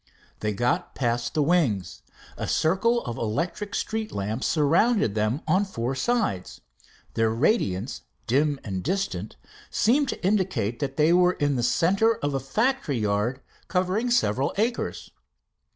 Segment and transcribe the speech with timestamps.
[0.39, 2.01] They got past the wings.
[2.35, 6.59] A circle of electric street lamps surrounded them on four sides.
[7.13, 9.35] Their radiance, dim and distant,
[9.69, 14.55] seemed to indicate that they were in the center of a factory yard covering several
[14.57, 15.11] acres.